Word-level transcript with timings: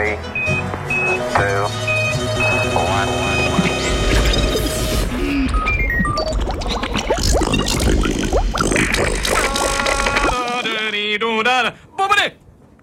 three, 0.00 0.16
two, 1.36 1.60
one. 2.74 3.08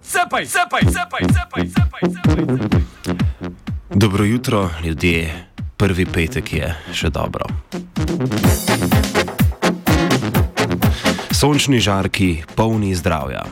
Zapaj, 0.02 0.44
zapaj, 0.44 0.82
zapaj, 0.86 1.20
zapaj, 1.32 1.64
zapaj, 1.66 2.02
zapaj. 2.08 2.80
Dobro 3.90 4.24
jutro, 4.24 4.70
ljudje. 4.84 5.46
Prvi 5.76 6.06
petek 6.06 6.52
je 6.52 6.74
še 6.92 7.10
dobro. 7.10 7.46
Sončni 11.30 11.80
žarki, 11.80 12.42
polni 12.56 12.94
zdravja. 12.94 13.44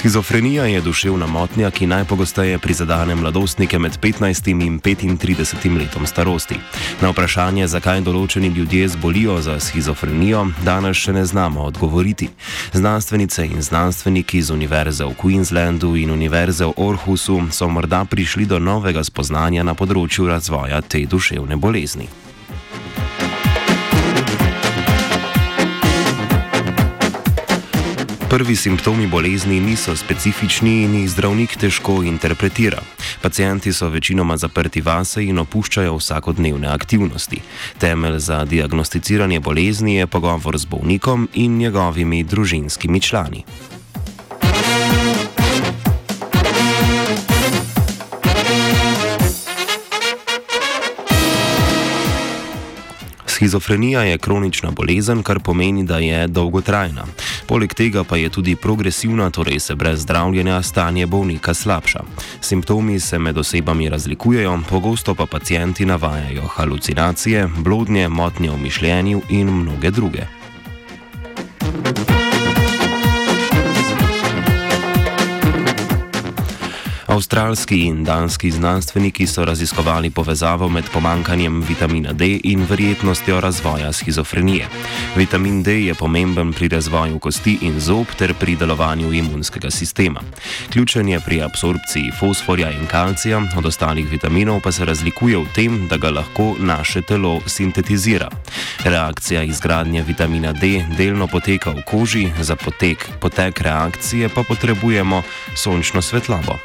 Schizofrenija 0.00 0.64
je 0.64 0.80
duševna 0.80 1.26
motnja, 1.26 1.70
ki 1.70 1.86
najpogosteje 1.86 2.58
prizadene 2.58 3.14
mladostnike 3.14 3.78
med 3.78 3.98
15 3.98 4.50
in 4.50 4.80
35 4.80 5.78
letom 5.78 6.06
starosti. 6.06 6.54
Na 7.02 7.10
vprašanje, 7.10 7.66
zakaj 7.68 8.00
določeni 8.00 8.48
ljudje 8.48 8.88
zbolijo 8.88 9.36
za 9.44 9.58
schizofrenijo, 9.60 10.46
danes 10.64 10.96
še 10.96 11.12
ne 11.12 11.24
znamo 11.24 11.66
odgovoriti. 11.68 12.30
Znanstvenice 12.72 13.44
in 13.44 13.60
znanstveniki 13.62 14.40
z 14.42 14.56
Univerze 14.56 15.04
v 15.04 15.18
Queenslandu 15.20 15.92
in 16.00 16.16
Univerze 16.16 16.64
v 16.64 16.72
Orhusu 16.76 17.36
so 17.52 17.68
morda 17.68 18.04
prišli 18.04 18.48
do 18.48 18.58
novega 18.58 19.04
spoznanja 19.04 19.68
na 19.68 19.76
področju 19.76 20.32
razvoja 20.32 20.80
te 20.80 21.04
duševne 21.04 21.60
bolezni. 21.60 22.08
Prvi 28.30 28.56
simptomi 28.56 29.06
bolezni 29.06 29.60
niso 29.60 29.96
specifični 29.96 30.82
in 30.82 30.92
jih 30.94 31.08
zdravnik 31.10 31.56
težko 31.58 31.96
interpretira. 32.06 32.78
Pacijenti 33.22 33.72
so 33.72 33.88
večinoma 33.88 34.36
zaprti 34.36 34.80
vase 34.80 35.24
in 35.26 35.38
opuščajo 35.42 35.96
vsakodnevne 35.96 36.68
aktivnosti. 36.70 37.40
Temelj 37.78 38.18
za 38.18 38.44
diagnosticiranje 38.44 39.40
bolezni 39.40 39.96
je 39.96 40.06
pogovor 40.06 40.58
z 40.58 40.64
bolnikom 40.64 41.28
in 41.34 41.58
njegovimi 41.58 42.22
družinskimi 42.22 43.00
člani. 43.00 43.44
Schizofrenija 53.40 54.02
je 54.02 54.18
kronična 54.18 54.70
bolezen, 54.70 55.22
kar 55.22 55.38
pomeni, 55.40 55.84
da 55.84 55.98
je 55.98 56.26
dolgotrajna. 56.26 57.04
Poleg 57.46 57.74
tega 57.74 58.04
pa 58.04 58.16
je 58.16 58.28
tudi 58.28 58.56
progresivna, 58.56 59.30
torej 59.30 59.60
se 59.60 59.74
brez 59.74 60.02
zdravljenja 60.02 60.62
stanje 60.62 61.06
bolnika 61.06 61.54
slabša. 61.54 62.00
Simptomi 62.40 63.00
se 63.00 63.18
med 63.18 63.38
osebami 63.38 63.88
razlikujejo, 63.88 64.58
pogosto 64.68 65.14
pa 65.14 65.26
pacijenti 65.26 65.86
navajajo 65.86 66.42
halucinacije, 66.46 67.48
blodnje, 67.58 68.08
motnje 68.08 68.50
v 68.50 68.56
mišljenju 68.56 69.22
in 69.30 69.50
mnoge 69.50 69.90
druge. 69.90 70.39
Avstralski 77.10 77.76
in 77.76 78.04
danski 78.04 78.50
znanstveniki 78.50 79.26
so 79.26 79.44
raziskovali 79.44 80.10
povezavo 80.10 80.68
med 80.68 80.84
pomankanjem 80.92 81.64
vitamina 81.68 82.12
D 82.12 82.40
in 82.44 82.66
verjetnostjo 82.70 83.40
razvoja 83.40 83.92
schizofrenije. 83.92 84.68
Vitamin 85.16 85.62
D 85.62 85.72
je 85.72 85.94
pomemben 85.94 86.52
pri 86.52 86.68
razvoju 86.68 87.18
kosti 87.18 87.58
in 87.62 87.80
zob 87.80 88.06
ter 88.18 88.34
pri 88.34 88.56
delovanju 88.56 89.12
imunskega 89.12 89.70
sistema. 89.70 90.20
Ključen 90.72 91.08
je 91.08 91.20
pri 91.20 91.42
absorpciji 91.42 92.12
fosforja 92.20 92.70
in 92.70 92.86
kalcija, 92.86 93.42
od 93.58 93.66
ostalih 93.66 94.10
vitaminov 94.10 94.60
pa 94.60 94.72
se 94.72 94.84
razlikuje 94.84 95.38
v 95.38 95.46
tem, 95.54 95.88
da 95.88 95.96
ga 95.96 96.10
lahko 96.10 96.54
naše 96.58 97.02
telo 97.02 97.40
sintetizira. 97.46 98.28
Reakcija 98.84 99.42
izgradnje 99.42 100.02
vitamina 100.02 100.52
D 100.52 100.84
delno 100.96 101.26
poteka 101.26 101.70
v 101.70 101.82
koži, 101.86 102.28
za 102.40 102.56
potek, 102.56 103.08
potek 103.20 103.60
reakcije 103.60 104.28
pa 104.28 104.42
potrebujemo 104.42 105.22
sončno 105.54 106.02
svetlobo. 106.02 106.58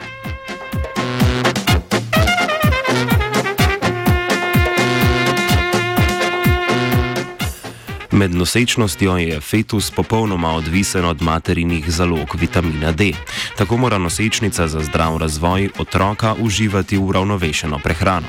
Med 8.25 8.35
nosečnostjo 8.35 9.17
je 9.17 9.41
fetus 9.41 9.91
popolnoma 9.91 10.55
odvisen 10.55 11.05
od 11.05 11.21
materinih 11.21 11.91
zalog 11.91 12.35
vitamina 12.35 12.91
D. 12.91 13.11
Tako 13.57 13.77
mora 13.77 13.97
nosečnica 13.97 14.67
za 14.67 14.79
zdrav 14.79 15.17
razvoj 15.17 15.69
otroka 15.79 16.35
uživati 16.39 16.97
uravnovešeno 16.97 17.79
prehrano. 17.83 18.25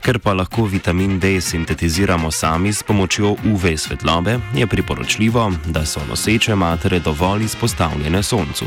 Ker 0.00 0.18
pa 0.18 0.32
lahko 0.32 0.64
vitamin 0.64 1.20
D 1.20 1.40
sintetiziramo 1.40 2.30
sami 2.30 2.72
s 2.72 2.82
pomočjo 2.82 3.36
UV 3.44 3.76
svetlobe, 3.76 4.38
je 4.54 4.66
priporočljivo, 4.66 5.52
da 5.66 5.86
so 5.86 6.00
noseče 6.08 6.54
matere 6.54 6.98
dovolj 6.98 7.44
izpostavljene 7.44 8.22
soncu. 8.22 8.64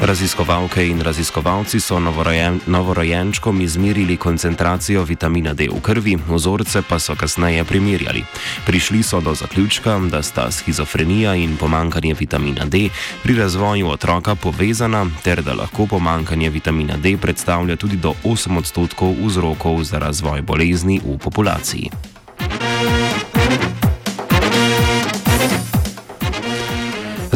Raziskovalke 0.00 0.80
in 0.88 1.00
raziskovalci 1.00 1.80
so 1.80 1.98
novorojen, 2.00 2.60
novorojenčkom 2.66 3.60
izmerili 3.60 4.16
koncentracijo 4.16 5.04
vitamina 5.04 5.52
D 5.54 5.68
v 5.68 5.80
krvi, 5.80 6.16
vzorce 6.28 6.82
pa 6.88 6.98
so 6.98 7.14
kasneje 7.14 7.64
primerjali. 7.64 8.24
Prišli 8.66 9.02
so 9.02 9.20
do 9.20 9.34
zaključka, 9.34 9.98
da 10.10 10.22
sta 10.22 10.50
schizofrenija 10.50 11.34
in 11.34 11.56
pomankanje 11.56 12.14
vitamina 12.14 12.64
D 12.64 12.88
pri 13.22 13.34
razvoju 13.34 13.88
otroka 13.88 14.34
povezana, 14.34 15.06
ter 15.22 15.42
da 15.42 15.54
lahko 15.54 15.86
pomankanje 15.86 16.50
vitamina 16.50 16.96
D 16.96 17.16
predstavlja 17.16 17.76
tudi 17.76 17.96
do 17.96 18.14
8 18.24 18.58
odstotkov 18.58 19.14
vzrokov 19.26 19.84
za 19.84 19.98
razvoj 19.98 20.42
bolezni 20.42 21.00
v 21.04 21.18
populaciji. 21.18 22.09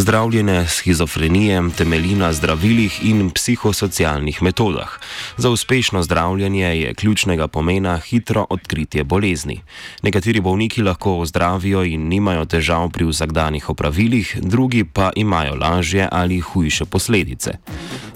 Zdravljenje 0.05 0.67
schizofrenije 0.69 1.63
temelji 1.77 2.15
na 2.15 2.33
zdravilih 2.33 2.99
in 3.05 3.31
psihosocialnih 3.31 4.43
metodah. 4.43 4.89
Za 5.37 5.51
uspešno 5.51 6.03
zdravljenje 6.03 6.67
je 6.67 6.95
ključnega 6.95 7.49
pomena 7.49 7.99
hitro 7.99 8.47
odkritje 8.51 9.05
bolezni. 9.05 9.61
Nekateri 10.03 10.41
bolniki 10.41 10.83
lahko 10.83 11.19
ozdravijo 11.19 11.85
in 11.85 12.09
nimajo 12.09 12.45
težav 12.45 12.91
pri 12.91 13.05
vsakdanjih 13.05 13.71
opravilih, 13.71 14.37
drugi 14.43 14.85
pa 14.85 15.11
imajo 15.17 15.55
lažje 15.55 16.09
ali 16.13 16.41
hujše 16.41 16.85
posledice. 16.85 17.53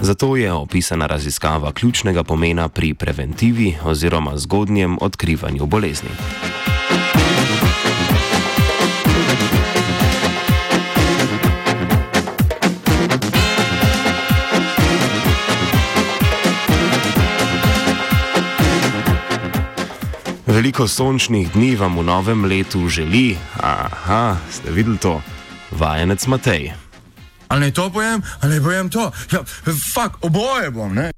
Zato 0.01 0.37
je 0.37 0.53
opisana 0.53 1.07
raziskava 1.07 1.73
ključnega 1.73 2.25
pomena 2.25 2.69
pri 2.69 2.95
preventivi 2.95 3.77
oziroma 3.85 4.37
zgodnjem 4.39 4.99
odkrivanju 5.01 5.67
bolezni. 5.67 6.11
Veliko 20.59 20.89
sončnih 20.91 21.53
dni 21.55 21.77
vam 21.79 21.95
v 21.99 22.03
novem 22.03 22.41
letu 22.45 22.89
želi, 22.91 23.37
aha, 23.63 24.37
ste 24.51 24.73
videli 24.75 24.99
to, 24.99 25.21
vajenec 25.71 26.27
Matej. 26.27 26.73
Ali 27.49 27.61
naj 27.61 27.73
to 27.79 27.87
pojem, 27.95 28.23
ali 28.43 28.57
naj 28.57 28.63
pojem 28.67 28.91
to. 28.91 29.05
Ja, 29.31 29.45
fakt, 29.95 30.19
oboje 30.21 30.71
bom, 30.75 30.91
ne? 30.95 31.13